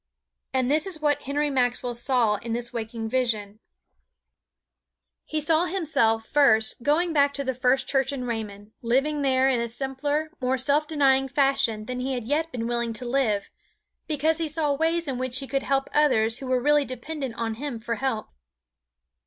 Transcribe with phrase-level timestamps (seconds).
[0.51, 3.59] And this is what Henry Maxwell saw in this waking vision:
[5.25, 9.61] He saw himself, first, going back to the First Church in Raymond, living there in
[9.61, 13.51] a simpler, more self denying fashion than he had yet been willing to live,
[14.07, 17.53] because he saw ways in which he could help others who were really dependent on
[17.61, 18.29] him for help.